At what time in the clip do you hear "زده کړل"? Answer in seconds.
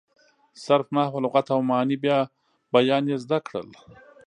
3.23-3.67